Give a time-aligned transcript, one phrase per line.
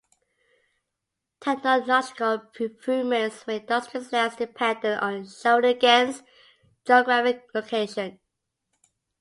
[1.41, 6.23] Technological improvements made industries less dependent on Shawinigan's
[6.85, 8.19] geographic location.